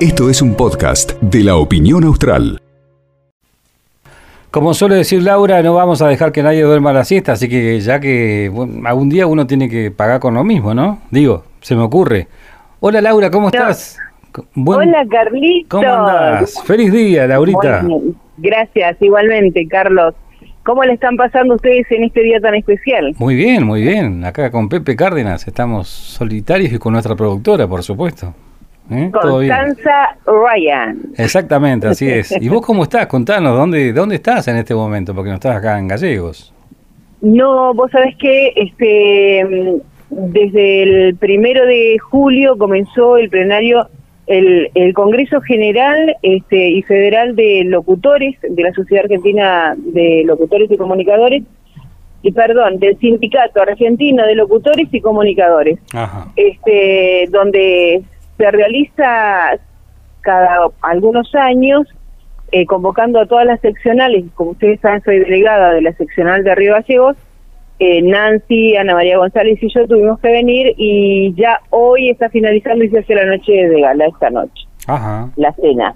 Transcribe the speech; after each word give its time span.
Esto 0.00 0.28
es 0.30 0.42
un 0.42 0.54
podcast 0.54 1.12
de 1.20 1.42
la 1.42 1.56
opinión 1.56 2.04
austral. 2.04 2.60
Como 4.50 4.72
suele 4.74 4.96
decir 4.96 5.22
Laura, 5.22 5.62
no 5.62 5.74
vamos 5.74 6.00
a 6.00 6.08
dejar 6.08 6.32
que 6.32 6.42
nadie 6.42 6.62
duerma 6.62 6.92
la 6.92 7.04
siesta, 7.04 7.32
así 7.32 7.48
que 7.48 7.78
ya 7.80 8.00
que 8.00 8.50
bueno, 8.52 8.88
algún 8.88 9.08
día 9.08 9.26
uno 9.26 9.46
tiene 9.46 9.68
que 9.68 9.90
pagar 9.90 10.20
con 10.20 10.34
lo 10.34 10.44
mismo, 10.44 10.74
¿no? 10.74 11.00
Digo, 11.10 11.44
se 11.60 11.74
me 11.76 11.82
ocurre. 11.82 12.28
Hola 12.80 13.00
Laura, 13.00 13.30
¿cómo 13.30 13.48
estás? 13.48 13.98
Buen- 14.54 14.90
Hola 14.90 15.00
Hola, 15.00 15.08
Carlitos. 15.10 15.68
¿Cómo 15.80 15.92
andás? 15.94 16.54
Feliz 16.64 16.92
día, 16.92 17.26
Laurita. 17.26 17.82
Muy 17.82 18.00
bien. 18.00 18.16
Gracias, 18.38 18.96
igualmente, 19.00 19.66
Carlos. 19.66 20.14
¿Cómo 20.66 20.82
le 20.82 20.94
están 20.94 21.16
pasando 21.16 21.54
ustedes 21.54 21.86
en 21.92 22.02
este 22.02 22.22
día 22.22 22.40
tan 22.40 22.56
especial? 22.56 23.14
Muy 23.18 23.36
bien, 23.36 23.62
muy 23.62 23.82
bien. 23.82 24.24
Acá 24.24 24.50
con 24.50 24.68
Pepe 24.68 24.96
Cárdenas 24.96 25.46
estamos 25.46 25.86
solitarios 25.86 26.72
y 26.72 26.78
con 26.78 26.92
nuestra 26.92 27.14
productora, 27.14 27.68
por 27.68 27.84
supuesto. 27.84 28.34
¿Eh? 28.90 29.08
Constanza 29.12 30.16
Ryan. 30.26 30.98
Exactamente, 31.16 31.86
así 31.86 32.08
es. 32.08 32.34
¿Y 32.40 32.48
vos 32.48 32.66
cómo 32.66 32.82
estás? 32.82 33.06
Contanos, 33.06 33.56
¿dónde, 33.56 33.92
¿dónde 33.92 34.16
estás 34.16 34.48
en 34.48 34.56
este 34.56 34.74
momento? 34.74 35.14
Porque 35.14 35.30
no 35.30 35.36
estás 35.36 35.54
acá 35.54 35.78
en 35.78 35.86
Gallegos. 35.86 36.52
No, 37.20 37.72
vos 37.72 37.88
sabés 37.92 38.16
que 38.16 38.52
este, 38.56 39.80
desde 40.10 40.82
el 40.82 41.14
primero 41.14 41.64
de 41.64 41.96
julio 42.00 42.58
comenzó 42.58 43.18
el 43.18 43.30
plenario, 43.30 43.88
el, 44.26 44.70
el 44.74 44.94
Congreso 44.94 45.40
General 45.40 46.16
este, 46.22 46.70
y 46.70 46.82
Federal 46.82 47.36
de 47.36 47.64
Locutores 47.64 48.36
de 48.42 48.62
la 48.62 48.72
Sociedad 48.72 49.04
Argentina 49.04 49.74
de 49.76 50.24
Locutores 50.26 50.70
y 50.70 50.76
Comunicadores, 50.76 51.44
y 52.22 52.32
perdón, 52.32 52.78
del 52.78 52.98
Sindicato 52.98 53.62
Argentino 53.62 54.26
de 54.26 54.34
Locutores 54.34 54.88
y 54.90 55.00
Comunicadores. 55.00 55.78
Ajá. 55.94 56.32
este, 56.34 57.28
donde 57.30 58.02
se 58.36 58.50
realiza 58.50 59.58
cada 60.22 60.68
algunos 60.82 61.32
años, 61.34 61.86
eh, 62.50 62.66
convocando 62.66 63.20
a 63.20 63.26
todas 63.26 63.46
las 63.46 63.60
seccionales, 63.60 64.24
como 64.34 64.50
ustedes 64.52 64.80
saben, 64.80 65.02
soy 65.04 65.20
delegada 65.20 65.72
de 65.72 65.82
la 65.82 65.92
seccional 65.92 66.42
de 66.42 66.54
Río 66.54 66.72
Gallegos, 66.72 67.16
eh, 67.78 68.02
Nancy, 68.02 68.76
Ana 68.76 68.94
María 68.94 69.18
González 69.18 69.58
y 69.62 69.68
yo 69.72 69.86
tuvimos 69.86 70.18
que 70.20 70.28
venir 70.30 70.74
y 70.76 71.34
ya 71.34 71.60
hoy 71.70 72.10
está 72.10 72.28
finalizando 72.30 72.84
y 72.84 72.90
se 72.90 72.98
hace 73.00 73.14
la 73.14 73.26
noche 73.26 73.52
de 73.52 73.80
gala, 73.80 74.06
esta 74.06 74.30
noche, 74.30 74.66
Ajá, 74.86 75.30
la 75.36 75.52
cena. 75.54 75.94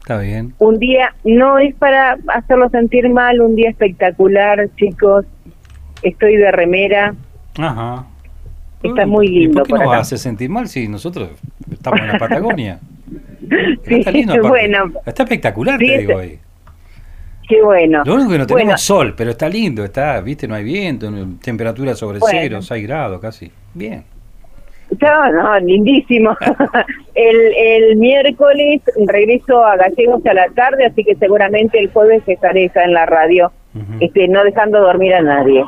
está 0.00 0.18
bien. 0.18 0.54
Un 0.58 0.78
día, 0.78 1.14
no 1.24 1.58
es 1.58 1.74
para 1.76 2.16
hacerlo 2.28 2.68
sentir 2.70 3.08
mal, 3.10 3.40
un 3.40 3.54
día 3.56 3.70
espectacular, 3.70 4.68
chicos, 4.76 5.24
estoy 6.02 6.36
de 6.36 6.50
remera, 6.52 7.14
Ajá. 7.58 8.06
Está 8.82 9.06
muy 9.06 9.26
¿Y 9.28 9.30
lindo 9.46 9.60
por 9.60 9.66
qué 9.66 9.70
por 9.70 9.78
nos 9.80 9.88
acá. 9.88 10.00
hace 10.00 10.18
sentir 10.18 10.50
mal 10.50 10.68
si 10.68 10.88
nosotros 10.88 11.30
estamos 11.72 12.00
en 12.00 12.08
la 12.08 12.18
Patagonia? 12.18 12.80
Sí, 13.86 13.94
está 14.00 14.10
lindo 14.10 14.34
bueno, 14.46 14.92
Está 15.06 15.22
espectacular, 15.22 15.78
Sí, 15.78 15.86
te 15.86 15.98
digo 15.98 16.16
hoy. 16.16 16.38
Qué 17.48 17.62
bueno. 17.62 18.02
Lo 18.04 18.14
único 18.14 18.30
que 18.30 18.38
no 18.38 18.46
tenemos 18.46 18.64
Bueno, 18.66 18.78
sol, 18.78 19.14
pero 19.16 19.30
está 19.30 19.48
lindo, 19.48 19.84
está, 19.84 20.20
viste, 20.20 20.46
no 20.48 20.54
hay 20.54 20.64
viento, 20.64 21.10
no- 21.10 21.36
temperatura 21.42 21.94
sobre 21.94 22.18
Bueno. 22.18 22.38
cero, 22.40 22.62
6 22.62 22.86
grados 22.86 23.20
casi. 23.20 23.50
Bien. 23.74 24.04
No, 25.00 25.32
no, 25.32 25.58
lindísimo. 25.60 26.36
el, 27.14 27.36
el 27.56 27.96
miércoles 27.96 28.82
regreso 29.06 29.64
a 29.64 29.76
Gallegos 29.76 30.24
a 30.26 30.34
la 30.34 30.48
tarde, 30.50 30.86
así 30.86 31.02
que 31.04 31.14
seguramente 31.16 31.78
el 31.80 31.90
jueves 31.90 32.22
estaré 32.26 32.70
ya 32.74 32.82
en 32.82 32.92
la 32.92 33.06
radio, 33.06 33.50
este, 34.00 34.28
no 34.28 34.44
dejando 34.44 34.80
dormir 34.80 35.14
a 35.14 35.22
nadie. 35.22 35.64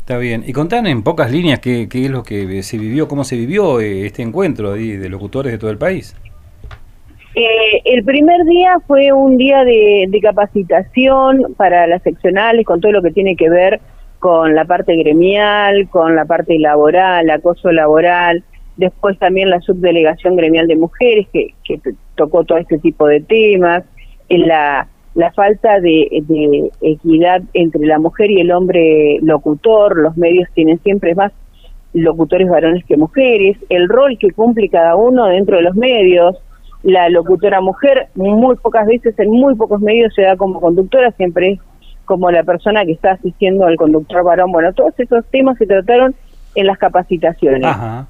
Está 0.00 0.16
bien. 0.16 0.42
Y 0.46 0.52
contanos 0.54 0.90
en 0.90 1.02
pocas 1.02 1.30
líneas 1.30 1.60
qué, 1.60 1.86
qué 1.88 2.06
es 2.06 2.10
lo 2.10 2.22
que 2.22 2.62
se 2.62 2.78
vivió, 2.78 3.06
cómo 3.06 3.24
se 3.24 3.36
vivió 3.36 3.80
eh, 3.80 4.06
este 4.06 4.22
encuentro 4.22 4.72
de 4.72 5.08
locutores 5.08 5.52
de 5.52 5.58
todo 5.58 5.70
el 5.70 5.78
país. 5.78 6.16
Eh, 7.40 7.82
el 7.84 8.02
primer 8.02 8.44
día 8.46 8.78
fue 8.88 9.12
un 9.12 9.36
día 9.36 9.62
de, 9.64 10.10
capacitación 10.20 11.54
para 11.56 11.86
las 11.86 12.02
seccionales, 12.02 12.66
con 12.66 12.80
todo 12.80 12.90
lo 12.90 13.00
que 13.00 13.12
tiene 13.12 13.36
que 13.36 13.48
ver 13.48 13.80
con 14.18 14.56
la 14.56 14.64
parte 14.64 14.96
gremial, 14.96 15.88
con 15.88 16.16
la 16.16 16.24
parte 16.24 16.58
laboral, 16.58 17.30
acoso 17.30 17.70
laboral, 17.70 18.42
después 18.76 19.16
también 19.20 19.50
la 19.50 19.60
subdelegación 19.60 20.34
gremial 20.34 20.66
de 20.66 20.74
mujeres 20.74 21.28
que, 21.32 21.54
tocó 22.16 22.42
todo 22.42 22.58
este 22.58 22.78
tipo 22.78 23.06
de 23.06 23.20
temas, 23.20 23.84
la, 24.28 24.88
la 25.14 25.30
falta 25.30 25.78
de, 25.78 26.08
de 26.26 26.70
equidad 26.80 27.42
entre 27.54 27.86
la 27.86 28.00
mujer 28.00 28.32
y 28.32 28.40
el 28.40 28.50
hombre 28.50 29.18
locutor, 29.22 29.96
los 29.96 30.16
medios 30.16 30.48
tienen 30.54 30.80
siempre 30.80 31.14
más 31.14 31.30
locutores 31.92 32.48
varones 32.48 32.84
que 32.84 32.96
mujeres, 32.96 33.56
el 33.68 33.88
rol 33.88 34.18
que 34.18 34.32
cumple 34.32 34.68
cada 34.68 34.96
uno 34.96 35.26
dentro 35.26 35.58
de 35.58 35.62
los 35.62 35.76
medios, 35.76 36.36
la 36.82 37.08
locutora 37.08 37.60
mujer 37.60 38.08
muy 38.14 38.56
pocas 38.56 38.86
veces 38.86 39.18
en 39.18 39.30
muy 39.30 39.54
pocos 39.56 39.80
medios 39.80 40.14
se 40.14 40.22
da 40.22 40.36
como 40.36 40.60
conductora, 40.60 41.10
siempre 41.12 41.52
es 41.52 41.60
como 42.04 42.30
la 42.30 42.42
persona 42.42 42.84
que 42.84 42.92
está 42.92 43.12
asistiendo 43.12 43.66
al 43.66 43.76
conductor 43.76 44.24
varón. 44.24 44.52
Bueno, 44.52 44.72
todos 44.72 44.94
esos 44.98 45.24
temas 45.26 45.58
se 45.58 45.66
trataron 45.66 46.14
en 46.54 46.66
las 46.66 46.78
capacitaciones. 46.78 47.64
Ajá. 47.64 48.06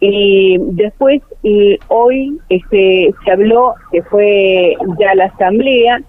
Y 0.00 0.56
después, 0.72 1.20
y 1.42 1.78
hoy 1.88 2.38
este, 2.48 3.12
se 3.22 3.30
habló 3.30 3.74
que 3.92 4.02
fue 4.02 4.76
ya 4.98 5.14
la 5.14 5.26
asamblea, 5.26 6.00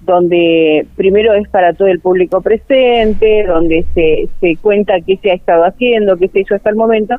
donde 0.00 0.86
primero 0.96 1.34
es 1.34 1.48
para 1.48 1.74
todo 1.74 1.88
el 1.88 2.00
público 2.00 2.40
presente, 2.40 3.44
donde 3.46 3.84
se, 3.94 4.28
se 4.40 4.56
cuenta 4.56 5.00
qué 5.00 5.18
se 5.18 5.30
ha 5.30 5.34
estado 5.34 5.64
haciendo, 5.64 6.16
qué 6.16 6.28
se 6.28 6.40
hizo 6.40 6.54
hasta 6.54 6.70
el 6.70 6.76
momento, 6.76 7.16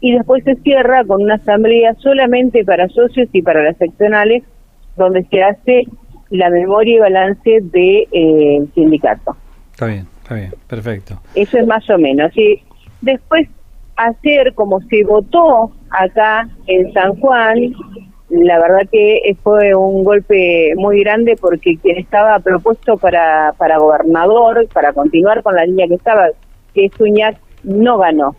y 0.00 0.12
después 0.12 0.44
se 0.44 0.54
cierra 0.56 1.04
con 1.04 1.22
una 1.22 1.34
asamblea 1.34 1.94
solamente 1.94 2.64
para 2.64 2.88
socios 2.88 3.28
y 3.32 3.42
para 3.42 3.62
las 3.62 3.76
seccionales, 3.76 4.44
donde 4.96 5.24
se 5.24 5.42
hace 5.42 5.84
la 6.30 6.50
memoria 6.50 6.96
y 6.96 6.98
balance 7.00 7.50
del 7.50 7.70
de, 7.70 8.08
eh, 8.12 8.64
sindicato. 8.74 9.36
Está 9.72 9.86
bien, 9.86 10.06
está 10.22 10.34
bien, 10.34 10.54
perfecto. 10.66 11.20
Eso 11.34 11.58
es 11.58 11.66
más 11.66 11.88
o 11.90 11.98
menos. 11.98 12.36
Y 12.36 12.62
después, 13.00 13.48
hacer 13.96 14.54
como 14.54 14.80
se 14.82 15.04
votó 15.04 15.72
acá 15.90 16.48
en 16.66 16.92
San 16.92 17.16
Juan, 17.16 17.72
la 18.28 18.60
verdad 18.60 18.88
que 18.92 19.36
fue 19.42 19.74
un 19.74 20.04
golpe 20.04 20.74
muy 20.76 21.00
grande 21.00 21.36
porque 21.40 21.76
quien 21.78 21.96
estaba 21.98 22.38
propuesto 22.40 22.98
para, 22.98 23.54
para 23.56 23.78
gobernador, 23.78 24.68
para 24.72 24.92
continuar 24.92 25.42
con 25.42 25.56
la 25.56 25.64
línea 25.64 25.88
que 25.88 25.94
estaba, 25.94 26.28
que 26.74 26.84
es 26.84 27.00
Uñac, 27.00 27.38
no 27.64 27.98
ganó. 27.98 28.36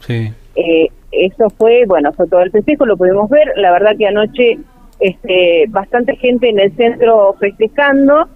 Sí. 0.00 0.32
Eh, 0.56 0.88
eso 1.12 1.50
fue, 1.50 1.84
bueno, 1.86 2.12
fue 2.12 2.28
todo 2.28 2.40
el 2.40 2.50
festejo, 2.50 2.86
lo 2.86 2.96
pudimos 2.96 3.28
ver. 3.30 3.52
La 3.56 3.72
verdad 3.72 3.96
que 3.96 4.06
anoche 4.06 4.58
este, 5.00 5.64
bastante 5.68 6.16
gente 6.16 6.48
en 6.48 6.60
el 6.60 6.74
centro 6.76 7.34
festejando 7.38 8.28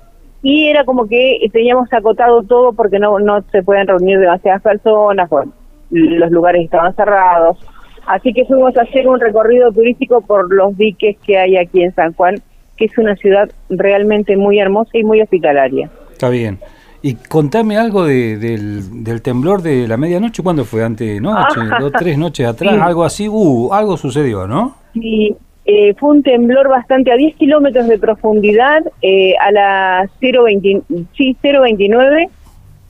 y 0.42 0.69
era 0.69 0.84
como 0.84 1.06
que 1.06 1.38
teníamos 1.52 1.92
acotado 1.92 2.42
todo 2.42 2.72
porque 2.72 2.98
no, 2.98 3.19
no 3.19 3.42
se 3.50 3.62
pueden 3.62 3.86
reunir 3.86 4.19
demasiadas 4.19 4.62
personas, 4.62 5.28
bueno, 5.30 5.52
los 5.91 6.30
lugares 6.30 6.64
estaban 6.64 6.94
cerrados. 6.94 7.58
Así 8.06 8.34
que 8.34 8.44
fuimos 8.44 8.76
a 8.76 8.82
hacer 8.82 9.08
un 9.08 9.19
recorrido 9.19 9.72
turístico 9.72 10.20
por 10.20 10.52
los 10.52 10.76
diques 10.76 11.16
que 11.26 11.38
hay 11.38 11.56
aquí 11.56 11.82
en 11.82 11.94
San 11.94 12.12
Juan, 12.12 12.36
que 12.76 12.86
es 12.86 12.98
una 12.98 13.16
ciudad 13.16 13.48
realmente 13.70 14.36
muy 14.36 14.58
hermosa 14.58 14.91
y 14.92 15.04
muy 15.04 15.22
hospitalaria. 15.22 15.88
Está 16.12 16.28
bien. 16.28 16.58
Y 17.06 17.16
contame 17.16 17.76
algo 17.76 18.06
de- 18.06 18.38
del, 18.38 19.04
del 19.04 19.20
temblor 19.20 19.60
de 19.60 19.87
la 19.87 19.98
medianoche, 19.98 20.42
¿cuándo 20.42 20.65
fue? 20.65 20.82
¿Ante 20.82 21.20
noche? 21.20 21.60
¿Dos, 21.78 21.92
tres 21.92 22.16
noches 22.16 22.47
atrás? 22.47 22.75
Sí. 22.75 22.81
Algo 22.81 23.04
así. 23.04 23.28
Uh, 23.28 23.75
algo 23.75 23.98
sucedió, 23.98 24.47
¿no? 24.47 24.75
Sí, 24.94 25.37
eh, 25.66 25.93
fue 25.98 26.12
un 26.16 26.22
temblor 26.22 26.66
bastante 26.70 27.12
a 27.12 27.16
10 27.16 27.37
kilómetros 27.37 27.88
de 27.88 27.98
profundidad, 27.98 28.82
eh, 29.03 29.34
a 29.38 29.53
las 29.53 30.10
0.20 30.19 30.82
sí, 31.14 31.37
0.29. 31.43 32.31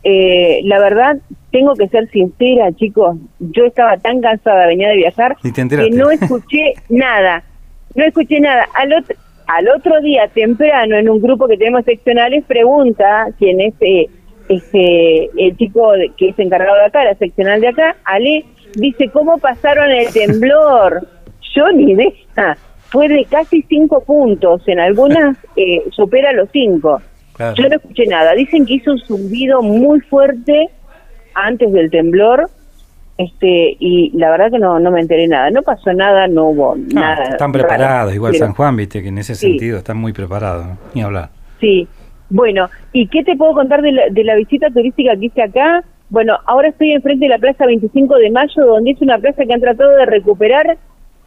Eh, 0.04 0.60
la 0.62 0.78
verdad, 0.78 1.16
tengo 1.50 1.74
que 1.74 1.88
ser 1.88 2.08
sincera, 2.10 2.70
chicos, 2.72 3.16
yo 3.40 3.64
estaba 3.64 3.96
tan 3.96 4.20
cansada, 4.20 4.68
venía 4.68 4.90
de 4.90 4.96
viajar, 4.96 5.36
que 5.42 5.90
no 5.90 6.10
escuché 6.12 6.74
nada, 6.88 7.42
no 7.96 8.04
escuché 8.04 8.38
nada. 8.38 8.66
Al 8.76 8.92
otro, 8.92 9.16
al 9.46 9.68
otro 9.68 10.00
día, 10.00 10.28
temprano, 10.28 10.96
en 10.96 11.08
un 11.08 11.20
grupo 11.20 11.46
que 11.46 11.56
tenemos 11.56 11.84
seccionales, 11.84 12.44
pregunta 12.46 13.26
quién 13.38 13.60
es 13.60 13.74
eh, 13.80 14.08
este, 14.48 15.30
el 15.36 15.56
chico 15.56 15.92
que 16.16 16.30
es 16.30 16.38
encargado 16.38 16.76
de 16.76 16.86
acá, 16.86 17.04
la 17.04 17.14
seccional 17.14 17.60
de 17.60 17.68
acá, 17.68 17.96
Ale, 18.04 18.44
dice, 18.74 19.08
¿cómo 19.10 19.38
pasaron 19.38 19.90
el 19.90 20.12
temblor? 20.12 21.06
Yo 21.54 21.70
ni 21.72 21.92
idea. 21.92 22.56
Fue 22.88 23.08
de 23.08 23.24
casi 23.24 23.62
cinco 23.62 24.02
puntos, 24.04 24.66
en 24.66 24.80
algunas 24.80 25.36
eh, 25.56 25.82
supera 25.90 26.32
los 26.32 26.48
cinco. 26.52 27.00
Claro. 27.34 27.54
Yo 27.56 27.68
no 27.68 27.76
escuché 27.76 28.06
nada. 28.06 28.32
Dicen 28.34 28.64
que 28.64 28.74
hizo 28.74 28.92
un 28.92 28.98
zumbido 29.00 29.60
muy 29.62 30.00
fuerte 30.00 30.68
antes 31.34 31.72
del 31.72 31.90
temblor, 31.90 32.48
este 33.16 33.76
y 33.78 34.10
la 34.16 34.30
verdad 34.30 34.50
que 34.50 34.58
no 34.58 34.78
no 34.80 34.90
me 34.90 35.00
enteré 35.00 35.26
nada. 35.28 35.50
No 35.50 35.62
pasó 35.62 35.92
nada, 35.92 36.26
no 36.26 36.46
hubo 36.48 36.72
Ah, 36.74 36.78
nada. 36.92 37.24
están 37.24 37.52
raro. 37.52 37.66
preparados, 37.66 38.14
igual 38.14 38.32
Pero- 38.32 38.46
San 38.46 38.54
Juan, 38.54 38.76
viste, 38.76 39.02
que 39.02 39.08
en 39.08 39.18
ese 39.18 39.34
Sí. 39.34 39.50
sentido 39.50 39.78
están 39.78 39.96
muy 39.98 40.12
preparados, 40.12 40.66
¿no? 40.66 40.78
ni 40.94 41.02
hablar. 41.02 41.30
Sí. 41.60 41.86
Bueno, 42.30 42.68
¿y 42.92 43.06
qué 43.08 43.22
te 43.22 43.36
puedo 43.36 43.52
contar 43.52 43.82
de 43.82 43.92
la, 43.92 44.02
de 44.10 44.24
la 44.24 44.34
visita 44.34 44.68
turística 44.70 45.14
que 45.16 45.26
hice 45.26 45.42
acá? 45.42 45.84
Bueno, 46.10 46.36
ahora 46.46 46.68
estoy 46.68 46.92
enfrente 46.92 47.26
de 47.26 47.28
la 47.30 47.38
Plaza 47.38 47.66
25 47.66 48.16
de 48.16 48.30
Mayo, 48.30 48.66
donde 48.66 48.90
es 48.92 49.00
una 49.00 49.18
plaza 49.18 49.44
que 49.44 49.52
han 49.52 49.60
tratado 49.60 49.90
de 49.96 50.06
recuperar 50.06 50.76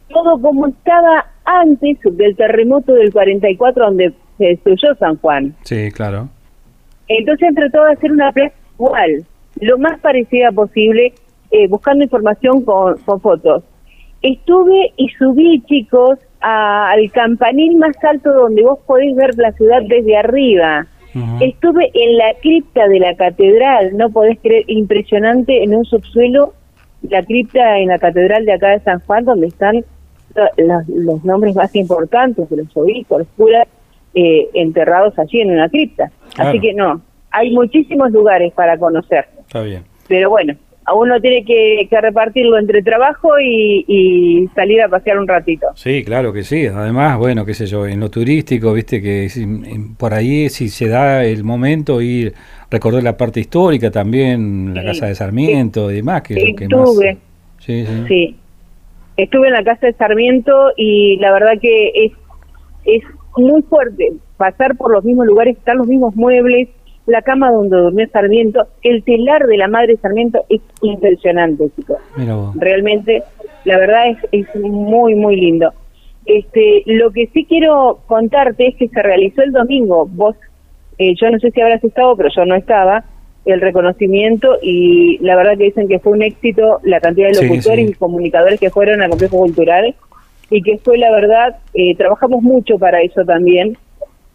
todo 0.08 0.40
como 0.40 0.66
estaba 0.68 1.26
antes 1.44 1.98
del 2.12 2.36
terremoto 2.36 2.94
del 2.94 3.12
44 3.12 3.86
donde 3.86 4.12
se 4.38 4.44
destruyó 4.44 4.94
San 4.98 5.16
Juan. 5.18 5.54
Sí, 5.62 5.90
claro. 5.92 6.28
Entonces 7.08 7.54
trató 7.54 7.84
de 7.84 7.92
hacer 7.92 8.12
una 8.12 8.32
plaza 8.32 8.54
igual, 8.78 9.24
lo 9.60 9.78
más 9.78 9.98
parecida 10.00 10.52
posible, 10.52 11.12
eh, 11.50 11.66
buscando 11.68 12.04
información 12.04 12.62
con, 12.64 12.98
con 12.98 13.20
fotos. 13.20 13.62
Estuve 14.22 14.92
y 14.96 15.08
subí, 15.10 15.60
chicos, 15.66 16.18
a- 16.40 16.90
al 16.90 17.10
campanil 17.12 17.76
más 17.76 17.96
alto 18.04 18.32
donde 18.32 18.62
vos 18.62 18.78
podés 18.86 19.14
ver 19.14 19.36
la 19.38 19.52
ciudad 19.52 19.82
desde 19.86 20.16
arriba. 20.16 20.86
Estuve 21.40 21.90
en 21.94 22.16
la 22.16 22.32
cripta 22.40 22.86
de 22.86 23.00
la 23.00 23.16
catedral, 23.16 23.96
no 23.96 24.08
podés 24.10 24.38
creer, 24.40 24.62
impresionante, 24.68 25.64
en 25.64 25.74
un 25.74 25.84
subsuelo, 25.84 26.52
la 27.02 27.24
cripta 27.24 27.78
en 27.78 27.88
la 27.88 27.98
catedral 27.98 28.44
de 28.44 28.52
acá 28.52 28.68
de 28.70 28.80
San 28.80 29.00
Juan, 29.00 29.24
donde 29.24 29.48
están 29.48 29.84
lo- 30.36 30.64
los, 30.64 30.88
los 30.88 31.24
nombres 31.24 31.56
más 31.56 31.74
importantes 31.74 32.48
de 32.50 32.58
los 32.58 32.76
obispos, 32.76 33.18
los 33.20 33.28
curas, 33.36 33.66
eh, 34.14 34.48
enterrados 34.54 35.18
allí 35.18 35.40
en 35.40 35.50
una 35.52 35.68
cripta. 35.68 36.10
Claro. 36.34 36.50
Así 36.50 36.60
que 36.60 36.72
no, 36.74 37.00
hay 37.32 37.50
muchísimos 37.52 38.12
lugares 38.12 38.52
para 38.52 38.78
conocer, 38.78 39.26
Está 39.40 39.62
bien. 39.62 39.82
pero 40.06 40.30
bueno, 40.30 40.54
a 40.88 40.94
uno 40.94 41.20
tiene 41.20 41.44
que, 41.44 41.86
que 41.90 42.00
repartirlo 42.00 42.58
entre 42.58 42.82
trabajo 42.82 43.38
y, 43.38 43.84
y 43.86 44.48
salir 44.54 44.80
a 44.82 44.88
pasear 44.88 45.18
un 45.18 45.28
ratito. 45.28 45.66
Sí, 45.74 46.02
claro 46.04 46.32
que 46.32 46.42
sí. 46.44 46.66
Además, 46.66 47.18
bueno, 47.18 47.44
qué 47.44 47.54
sé 47.54 47.66
yo, 47.66 47.86
en 47.86 48.00
lo 48.00 48.10
turístico, 48.10 48.72
viste 48.72 49.02
que 49.02 49.28
por 49.98 50.14
ahí 50.14 50.48
si 50.48 50.68
se 50.68 50.88
da 50.88 51.24
el 51.24 51.44
momento 51.44 52.00
ir 52.00 52.32
recordar 52.70 53.02
la 53.02 53.16
parte 53.16 53.40
histórica 53.40 53.90
también, 53.90 54.74
la 54.74 54.80
Sí, 54.82 54.86
casa 54.88 55.06
de 55.06 55.14
Sarmiento 55.14 55.90
y 55.90 55.96
demás, 55.96 56.22
que 56.22 56.34
es 56.34 56.48
lo 56.50 56.56
que 56.56 56.64
Estuve. 56.64 57.14
más. 57.14 57.22
Sí. 57.58 57.86
Sí. 58.06 58.36
Estuve 59.16 59.48
en 59.48 59.52
la 59.54 59.64
casa 59.64 59.86
de 59.88 59.92
Sarmiento 59.94 60.70
y 60.76 61.16
la 61.18 61.32
verdad 61.32 61.52
que 61.60 61.88
es, 61.94 62.12
es 62.84 63.02
muy 63.36 63.62
fuerte 63.62 64.12
pasar 64.36 64.76
por 64.76 64.92
los 64.92 65.04
mismos 65.04 65.26
lugares, 65.26 65.56
están 65.56 65.78
los 65.78 65.86
mismos 65.88 66.14
muebles, 66.14 66.68
la 67.08 67.22
cama 67.22 67.50
donde 67.50 67.76
durmió 67.76 68.06
Sarmiento, 68.10 68.66
el 68.82 69.02
telar 69.02 69.46
de 69.46 69.56
la 69.56 69.66
madre 69.66 69.96
Sarmiento 69.96 70.44
es 70.48 70.60
impresionante, 70.82 71.64
chicos. 71.74 71.98
Mira 72.16 72.34
vos. 72.36 72.54
Realmente, 72.56 73.22
la 73.64 73.78
verdad 73.78 74.08
es, 74.10 74.18
es 74.30 74.54
muy, 74.56 75.14
muy 75.14 75.36
lindo. 75.36 75.72
Este, 76.26 76.82
lo 76.84 77.10
que 77.10 77.26
sí 77.32 77.46
quiero 77.46 78.00
contarte 78.06 78.68
es 78.68 78.76
que 78.76 78.88
se 78.88 79.02
realizó 79.02 79.42
el 79.42 79.52
domingo. 79.52 80.06
Vos, 80.06 80.36
eh, 80.98 81.14
yo 81.18 81.30
no 81.30 81.38
sé 81.38 81.50
si 81.50 81.60
habrás 81.62 81.82
estado, 81.82 82.14
pero 82.16 82.28
yo 82.34 82.44
no 82.44 82.54
estaba, 82.54 83.04
el 83.46 83.62
reconocimiento 83.62 84.58
y 84.60 85.16
la 85.22 85.34
verdad 85.34 85.56
que 85.56 85.64
dicen 85.64 85.88
que 85.88 85.98
fue 86.00 86.12
un 86.12 86.22
éxito 86.22 86.80
la 86.82 87.00
cantidad 87.00 87.28
de 87.28 87.34
Sí, 87.34 87.46
locutores 87.46 87.86
sí. 87.86 87.92
y 87.92 87.94
comunicadores 87.94 88.60
que 88.60 88.68
fueron 88.68 89.00
al 89.00 89.08
complejo 89.08 89.38
cultural 89.38 89.94
y 90.50 90.60
que 90.62 90.76
fue 90.76 90.98
la 90.98 91.10
verdad, 91.10 91.56
eh, 91.72 91.94
trabajamos 91.96 92.42
mucho 92.42 92.78
para 92.78 93.00
eso 93.00 93.24
también 93.24 93.78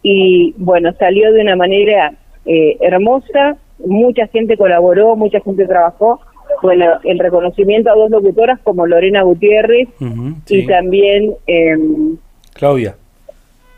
y 0.02 0.52
bueno, 0.58 0.92
salió 0.98 1.32
de 1.32 1.42
una 1.42 1.54
manera 1.54 2.12
eh, 2.46 2.76
hermosa, 2.80 3.56
mucha 3.84 4.26
gente 4.28 4.56
colaboró, 4.56 5.16
mucha 5.16 5.40
gente 5.40 5.66
trabajó. 5.66 6.20
Bueno, 6.62 6.86
el 7.04 7.18
reconocimiento 7.18 7.90
a 7.90 7.94
dos 7.94 8.10
locutoras 8.10 8.60
como 8.62 8.86
Lorena 8.86 9.22
Gutiérrez 9.22 9.88
y 10.00 10.60
sí. 10.62 10.66
también 10.66 11.34
em, 11.46 12.16
Claudia. 12.54 12.96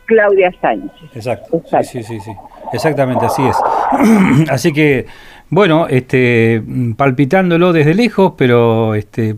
Claudia 0.05 0.53
Sánchez. 0.61 0.91
Exacto. 1.15 1.57
Exacto. 1.57 1.87
Sí, 1.89 2.03
sí, 2.03 2.15
sí, 2.15 2.19
sí. 2.21 2.31
Exactamente, 2.73 3.25
así 3.25 3.43
es. 3.43 3.57
así 4.49 4.73
que, 4.73 5.05
bueno, 5.49 5.87
este, 5.89 6.61
palpitándolo 6.95 7.73
desde 7.73 7.93
lejos, 7.93 8.33
pero 8.37 8.95
este, 8.95 9.35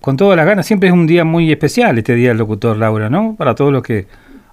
con 0.00 0.16
todas 0.16 0.36
las 0.36 0.46
ganas, 0.46 0.66
siempre 0.66 0.88
es 0.88 0.94
un 0.94 1.06
día 1.06 1.24
muy 1.24 1.50
especial 1.50 1.98
este 1.98 2.14
día 2.14 2.28
del 2.28 2.38
locutor, 2.38 2.76
Laura, 2.76 3.10
¿no? 3.10 3.36
Para 3.36 3.54
todos 3.54 3.72
los 3.72 3.82
que 3.82 4.06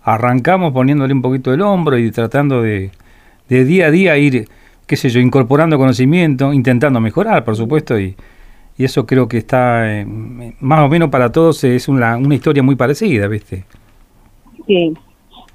arrancamos 0.03 0.73
poniéndole 0.73 1.13
un 1.13 1.21
poquito 1.21 1.53
el 1.53 1.61
hombro 1.61 1.97
y 1.97 2.11
tratando 2.11 2.61
de, 2.61 2.91
de 3.49 3.65
día 3.65 3.87
a 3.87 3.91
día 3.91 4.17
ir, 4.17 4.45
qué 4.87 4.95
sé 4.95 5.09
yo, 5.09 5.19
incorporando 5.19 5.77
conocimiento, 5.77 6.53
intentando 6.53 6.99
mejorar, 6.99 7.43
por 7.43 7.55
supuesto, 7.55 7.99
y, 7.99 8.15
y 8.77 8.85
eso 8.85 9.05
creo 9.05 9.27
que 9.27 9.39
está, 9.39 9.99
eh, 9.99 10.05
más 10.59 10.81
o 10.81 10.89
menos 10.89 11.09
para 11.09 11.31
todos, 11.31 11.63
es 11.63 11.87
una, 11.87 12.17
una 12.17 12.35
historia 12.35 12.63
muy 12.63 12.75
parecida, 12.75 13.27
¿viste? 13.27 13.65
Sí, 14.67 14.93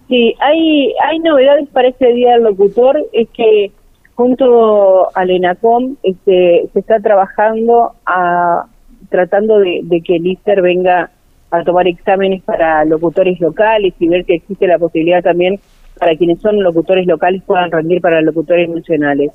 sí, 0.08 0.34
hay, 0.40 0.92
hay 1.04 1.18
novedades 1.20 1.68
para 1.70 1.88
este 1.88 2.12
Día 2.12 2.32
del 2.32 2.42
Locutor, 2.42 2.98
es 3.12 3.28
que 3.30 3.70
junto 4.14 5.16
al 5.16 5.30
ENACOM 5.30 5.96
este, 6.02 6.68
se 6.72 6.78
está 6.78 7.00
trabajando 7.00 7.92
a, 8.06 8.66
tratando 9.08 9.58
de, 9.58 9.80
de 9.84 10.00
que 10.00 10.16
el 10.16 10.26
ISER 10.26 10.62
venga 10.62 11.10
a 11.50 11.62
tomar 11.62 11.86
exámenes 11.86 12.42
para 12.42 12.84
locutores 12.84 13.38
locales 13.40 13.94
y 13.98 14.08
ver 14.08 14.24
que 14.24 14.34
existe 14.34 14.66
la 14.66 14.78
posibilidad 14.78 15.22
también 15.22 15.60
para 15.98 16.16
quienes 16.16 16.40
son 16.40 16.60
locutores 16.62 17.06
locales 17.06 17.42
puedan 17.46 17.70
rendir 17.70 18.00
para 18.00 18.20
locutores 18.20 18.68
nacionales. 18.68 19.30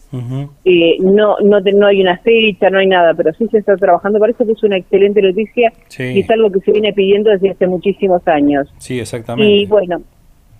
Eh, 0.65 0.97
no, 0.99 1.37
no, 1.43 1.63
te- 1.63 1.71
no 1.73 1.87
hay 1.87 2.01
una 2.01 2.17
fecha, 2.17 2.69
no 2.69 2.79
hay 2.79 2.87
nada, 2.87 3.13
pero 3.13 3.33
sí 3.33 3.47
se 3.49 3.59
está 3.59 3.75
trabajando. 3.77 4.19
Parece 4.19 4.45
que 4.45 4.51
es 4.51 4.63
una 4.63 4.77
excelente 4.77 5.21
noticia 5.21 5.71
Sí. 5.87 6.03
y 6.03 6.19
es 6.19 6.29
algo 6.29 6.51
que 6.51 6.59
se 6.59 6.71
viene 6.71 6.91
pidiendo 6.93 7.29
desde 7.29 7.51
hace 7.51 7.65
muchísimos 7.67 8.27
años. 8.27 8.67
Sí, 8.77 8.99
exactamente. 8.99 9.49
Y 9.51 9.65
bueno, 9.67 10.01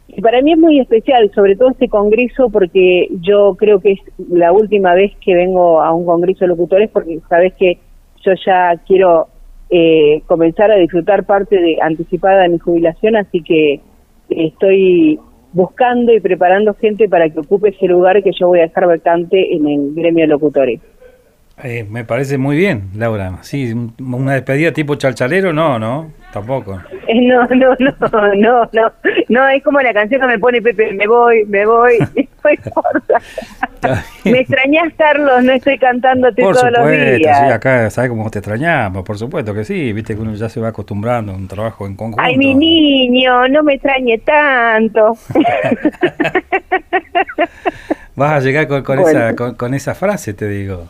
y 0.07 0.22
para 0.22 0.42
mí 0.42 0.54
es 0.54 0.57
muy 0.57 0.80
especial, 0.80 1.30
sobre 1.36 1.56
todo 1.56 1.69
este 1.69 1.88
congreso, 1.90 2.50
porque 2.50 3.07
yo 3.22 3.56
creo 3.60 3.80
que 3.80 3.92
es 3.92 4.00
la 4.30 4.51
última 4.51 4.94
vez 4.96 5.12
que 5.24 5.36
vengo 5.36 5.81
a 5.81 5.94
un 5.94 6.06
congreso 6.06 6.40
de 6.46 6.48
locutores, 6.48 6.90
porque 6.90 7.19
sabes 7.30 7.54
que 7.56 7.78
yo 8.25 8.31
ya 8.46 8.75
quiero 8.88 9.28
eh, 9.69 10.22
comenzar 10.25 10.72
a 10.72 10.78
disfrutar 10.78 11.25
parte 11.25 11.60
de 11.62 11.78
anticipada 11.81 12.42
de 12.44 12.50
mi 12.50 12.57
jubilación, 12.57 13.16
así 13.18 13.42
que 13.44 13.81
estoy 14.30 15.19
buscando 15.54 16.13
y 16.13 16.19
preparando 16.19 16.74
gente 16.75 17.07
para 17.10 17.30
que 17.30 17.40
ocupe 17.40 17.69
ese 17.69 17.88
lugar 17.88 18.22
que 18.24 18.31
yo 18.40 18.48
voy 18.48 18.60
a 18.60 18.63
dejar 18.63 18.88
vacante 18.88 19.54
en 19.56 19.68
el 19.68 19.94
gremio 19.96 20.24
de 20.24 20.28
locutores. 20.28 20.80
Eh, 21.62 21.86
me 21.90 22.06
parece 22.06 22.38
muy 22.38 22.56
bien, 22.56 22.84
Laura. 22.96 23.40
Sí, 23.42 23.74
un- 23.74 23.94
una 24.00 24.34
despedida 24.36 24.72
tipo 24.72 24.96
chalchalero, 24.96 25.51
no, 25.51 25.78
no, 25.78 26.12
tampoco. 26.31 26.80
Eh, 27.07 27.19
No, 27.22 27.46
no, 27.48 27.75
no, 27.80 28.34
no, 28.36 28.69
no, 28.72 28.92
no, 29.28 29.50
es 29.50 29.62
como 29.63 29.81
la 29.81 29.94
canción 29.94 30.22
que 30.22 30.28
me 30.28 30.40
pone 30.40 30.62
Pepe, 30.62 30.94
me 30.94 31.06
voy, 31.07 31.44
me 31.46 31.66
voy, 31.66 31.98
no 32.44 32.51
importa. 32.51 33.21
Me 34.25 34.39
extrañás, 34.39 34.94
Carlos, 34.97 35.44
no 35.44 35.53
estoy 35.53 35.77
cantándote 35.77 36.41
Por 36.41 36.56
todos 36.56 36.71
los 36.71 36.81
supuesto, 36.81 37.18
días. 37.18 37.39
sí, 37.39 37.45
acá, 37.45 37.89
¿sabes 37.89 38.09
cómo 38.09 38.30
te 38.30 38.39
extrañamos? 38.39 39.03
Por 39.03 39.18
supuesto 39.18 39.53
que 39.53 39.63
sí, 39.63 39.94
viste 39.94 40.15
que 40.15 40.21
uno 40.21 40.33
ya 40.36 40.50
se 40.50 40.59
va 40.59 40.69
acostumbrando 40.69 41.31
a 41.31 41.36
un 41.36 41.47
trabajo 41.47 41.86
en 41.88 41.95
conjunto. 41.95 42.21
Ay, 42.21 42.38
mi 42.38 42.53
niño, 42.56 43.48
no 43.48 43.63
me 43.63 43.75
extrañe 43.75 44.17
tanto. 44.19 45.17
Vas 48.15 48.31
a 48.34 48.39
llegar 48.41 48.67
con, 48.67 48.84
con 48.84 49.00
Bueno. 49.00 49.19
esa, 49.19 49.36
con, 49.36 49.55
con 49.55 49.74
esa 49.74 49.96
frase, 49.96 50.34
te 50.34 50.48
digo. 50.48 50.86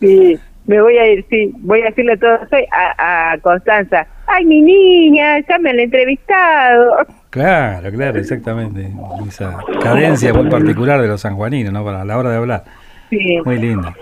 sí, 0.00 0.38
me 0.66 0.80
voy 0.80 0.96
a 0.98 1.12
ir, 1.12 1.24
sí, 1.30 1.52
voy 1.58 1.82
a 1.82 1.86
decirle 1.86 2.16
todo 2.16 2.38
soy 2.50 2.64
a, 2.72 3.32
a 3.32 3.38
Constanza. 3.38 4.06
Ay, 4.26 4.44
mi 4.46 4.60
niña, 4.62 5.38
ya 5.48 5.58
me 5.58 5.70
han 5.70 5.80
entrevistado. 5.80 6.96
Claro, 7.34 7.90
claro, 7.90 8.20
exactamente. 8.20 8.92
Esa 9.26 9.56
cadencia 9.82 10.32
muy 10.32 10.48
particular 10.48 11.00
de 11.02 11.08
los 11.08 11.20
sanjuaninos, 11.20 11.72
¿no? 11.72 11.84
Para 11.84 12.04
la 12.04 12.16
hora 12.16 12.30
de 12.30 12.36
hablar. 12.36 12.62
Sí, 13.10 13.38
Muy 13.44 13.58
linda. 13.58 13.92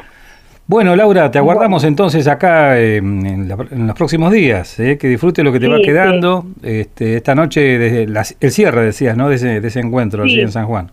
Bueno, 0.66 0.95
Laura, 0.95 1.31
te 1.31 1.38
aguardamos 1.38 1.83
entonces 1.85 2.28
acá 2.28 2.78
eh, 2.78 2.99
en, 2.99 3.49
la- 3.49 3.57
en 3.71 3.87
los 3.87 3.97
próximos 3.97 4.33
días. 4.33 4.78
eh, 4.81 4.99
que 4.99 5.09
disfrute 5.09 5.42
lo 5.42 5.50
que 5.50 5.61
te 5.61 5.64
Sí, 5.64 5.73
va 5.73 5.78
sí. 5.78 5.83
quedando. 5.83 6.45
Este, 6.62 7.16
esta 7.16 7.35
noche, 7.35 7.78
desde 7.78 8.07
las- 8.07 8.37
el 8.38 8.50
cierre, 8.50 8.83
decías, 8.85 9.16
¿no? 9.16 9.31
De 9.31 9.37
ese, 9.37 9.62
de 9.62 9.69
ese 9.69 9.81
encuentro 9.81 10.25
allí 10.25 10.38
en 10.42 10.52
San 10.52 10.66
Juan. 10.66 10.90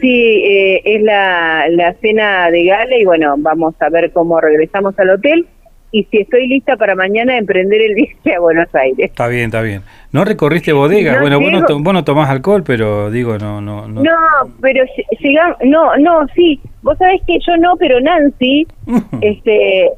Sí 0.00 0.42
eh, 0.44 0.82
es 0.84 1.02
la, 1.02 1.66
la 1.70 1.92
cena 1.94 2.50
de 2.50 2.64
gala 2.64 2.96
y 2.96 3.04
bueno, 3.04 3.34
vamos 3.38 3.74
a 3.80 3.88
ver 3.88 4.10
cómo 4.12 4.40
regresamos 4.40 4.98
al 4.98 5.10
hotel 5.10 5.46
y 5.90 6.04
si 6.10 6.18
estoy 6.18 6.46
lista 6.48 6.76
para 6.76 6.94
mañana 6.94 7.38
emprender 7.38 7.80
el 7.80 7.94
viaje 7.96 8.34
a 8.36 8.40
Buenos 8.40 8.74
Aires. 8.74 9.10
Está 9.10 9.26
bien, 9.28 9.46
está 9.46 9.62
bien. 9.62 9.82
¿No 10.12 10.24
recorriste 10.24 10.72
bodegas? 10.72 11.16
No 11.16 11.20
bueno, 11.22 11.40
vos 11.40 11.50
no, 11.50 11.80
vos 11.80 11.92
no 11.94 12.04
tomás 12.04 12.28
alcohol, 12.30 12.62
pero 12.66 13.10
digo, 13.10 13.38
no, 13.38 13.60
no, 13.60 13.86
no. 13.88 14.02
No, 14.02 14.12
pero 14.60 14.84
ll- 14.84 15.18
llegamos, 15.20 15.56
no, 15.64 15.96
no, 15.98 16.26
sí, 16.34 16.60
vos 16.82 16.96
sabés 16.98 17.20
que 17.26 17.38
yo 17.46 17.56
no, 17.58 17.74
pero 17.78 18.00
Nancy, 18.00 18.66
este, 19.20 19.90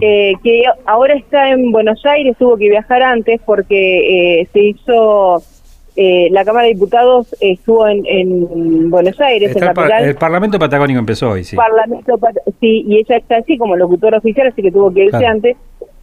eh, 0.00 0.32
que 0.42 0.62
ahora 0.86 1.14
está 1.14 1.50
en 1.50 1.70
Buenos 1.72 2.04
Aires, 2.06 2.34
tuvo 2.38 2.56
que 2.56 2.68
viajar 2.68 3.02
antes 3.02 3.40
porque 3.44 4.40
eh, 4.40 4.48
se 4.52 4.60
hizo, 4.60 5.42
eh, 6.00 6.28
la 6.30 6.44
Cámara 6.44 6.66
de 6.68 6.74
Diputados 6.74 7.34
estuvo 7.40 7.88
en, 7.88 8.06
en 8.06 8.88
Buenos 8.88 9.20
Aires, 9.20 9.50
Está 9.50 9.66
en 9.66 9.74
Capital, 9.74 10.04
el 10.04 10.14
Parlamento 10.14 10.56
Patagónico 10.58 11.00
empezó 11.00 11.30
hoy, 11.30 11.42
sí. 11.42 11.56
Parlamento, 11.56 12.16
pat- 12.18 12.36
sí, 12.60 12.84
y 12.86 12.98
ella 12.98 13.16
está 13.16 13.38
así 13.38 13.58
como 13.58 13.74
locutora 13.76 14.18
oficial, 14.18 14.46
así 14.46 14.62
que 14.62 14.70
tuvo 14.70 14.94
que 14.94 15.00
irse 15.06 15.18
Claro. 15.18 15.28
antes. 15.34 15.56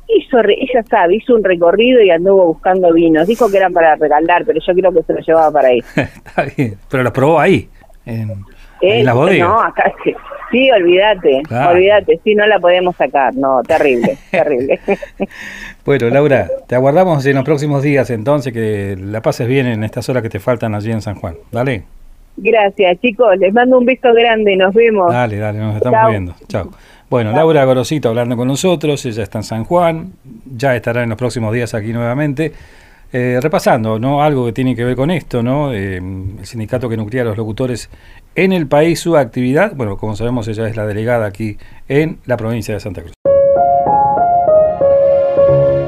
Hizo, 0.07 0.37
ella 0.39 0.83
sabe, 0.89 1.15
hizo 1.15 1.33
un 1.33 1.43
recorrido 1.43 2.01
y 2.01 2.11
anduvo 2.11 2.45
buscando 2.47 2.93
vinos. 2.93 3.25
Dijo 3.25 3.49
que 3.49 3.57
eran 3.57 3.73
para 3.73 3.95
regalar, 3.95 4.43
pero 4.45 4.59
yo 4.59 4.73
creo 4.73 4.91
que 4.93 5.01
se 5.03 5.13
los 5.13 5.25
llevaba 5.25 5.49
para 5.51 5.69
ahí. 5.69 5.79
está 5.95 6.43
bien. 6.55 6.75
Pero 6.91 7.03
los 7.03 7.11
probó 7.13 7.39
ahí, 7.39 7.67
en, 8.05 8.29
Eh, 8.81 8.99
en 8.99 9.05
las 9.05 9.15
bodegas. 9.15 9.47
No, 9.49 9.61
acá 9.61 9.91
sí. 10.03 10.13
Sí, 10.51 10.69
olvídate, 10.71 11.41
Claro. 11.47 11.71
olvídate, 11.71 12.19
sí, 12.23 12.35
no 12.35 12.45
la 12.45 12.59
podemos 12.59 12.95
sacar, 12.97 13.33
no, 13.35 13.61
terrible, 13.63 14.15
terrible. 14.31 14.79
Bueno, 15.85 16.09
Laura, 16.09 16.49
te 16.67 16.73
aguardamos 16.73 17.23
en 17.27 17.35
los 17.35 17.45
próximos 17.45 17.83
días 17.83 18.09
entonces, 18.09 18.51
que 18.51 18.97
la 18.99 19.21
pases 19.21 19.47
bien 19.47 19.67
en 19.67 19.83
estas 19.83 20.09
horas 20.09 20.23
que 20.23 20.29
te 20.29 20.39
faltan 20.39 20.73
allí 20.73 20.91
en 20.91 21.01
San 21.01 21.13
Juan. 21.15 21.35
Dale. 21.51 21.83
Gracias, 22.37 22.99
chicos. 23.01 23.37
Les 23.37 23.53
mando 23.53 23.77
un 23.77 23.85
beso 23.85 24.11
grande. 24.13 24.55
Nos 24.55 24.73
vemos. 24.73 25.13
Dale, 25.13 25.37
dale, 25.37 25.59
nos 25.59 25.75
estamos 25.75 26.09
viendo. 26.09 26.33
Chao. 26.47 26.71
Bueno, 27.07 27.31
Laura 27.31 27.63
Gorosito 27.65 28.09
hablando 28.09 28.35
con 28.35 28.47
nosotros, 28.47 29.05
ella 29.05 29.21
está 29.21 29.37
en 29.37 29.43
San 29.43 29.63
Juan, 29.63 30.13
ya 30.57 30.75
estará 30.75 31.03
en 31.03 31.09
los 31.09 31.19
próximos 31.19 31.53
días 31.53 31.75
aquí 31.75 31.93
nuevamente. 31.93 32.51
Eh, 33.13 33.39
repasando, 33.39 33.99
¿no? 33.99 34.23
Algo 34.23 34.47
que 34.47 34.53
tiene 34.53 34.75
que 34.75 34.83
ver 34.83 34.95
con 34.95 35.11
esto, 35.11 35.43
¿no? 35.43 35.71
Eh, 35.71 35.97
el 35.97 36.45
sindicato 36.45 36.89
que 36.89 36.97
nuclea 36.97 37.21
a 37.21 37.25
los 37.25 37.37
locutores 37.37 37.91
en 38.33 38.51
el 38.51 38.67
país, 38.67 38.99
su 38.99 39.15
actividad. 39.15 39.73
Bueno, 39.75 39.97
como 39.97 40.15
sabemos, 40.15 40.47
ella 40.47 40.67
es 40.67 40.75
la 40.75 40.87
delegada 40.87 41.27
aquí 41.27 41.57
en 41.87 42.17
la 42.25 42.37
provincia 42.37 42.73
de 42.73 42.79
Santa 42.79 43.03
Cruz. 43.03 43.13